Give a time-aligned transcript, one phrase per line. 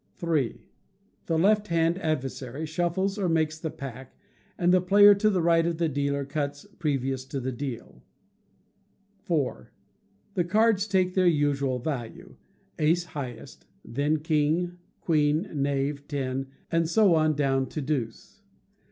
[0.27, 0.59] iii.
[1.27, 4.17] The left hand adversary shuffles or makes the pack,
[4.57, 8.01] and the player to the right of the dealer cuts previous to the deal.
[9.29, 9.69] iv.
[10.33, 12.35] The cards take their usual value,
[12.79, 18.41] ace highest; then king, queen, knave, ten, and so on, down to deuce.